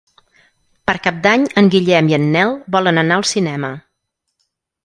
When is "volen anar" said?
2.77-3.21